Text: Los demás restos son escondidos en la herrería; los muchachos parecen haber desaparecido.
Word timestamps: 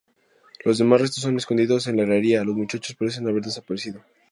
Los 0.65 0.79
demás 0.79 0.99
restos 0.99 1.21
son 1.21 1.37
escondidos 1.37 1.85
en 1.85 1.95
la 1.97 2.01
herrería; 2.01 2.43
los 2.43 2.55
muchachos 2.55 2.95
parecen 2.95 3.27
haber 3.27 3.43
desaparecido. 3.43 4.01